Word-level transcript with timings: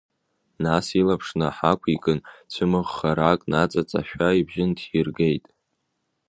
Нас 0.63 0.87
илаԥш 0.99 1.27
наҳақәикын, 1.39 2.19
цәымыӷхарак 2.53 3.41
наҵаҵашәа, 3.51 4.29
ибжьы 4.39 4.65
нҭиргеит… 4.69 5.45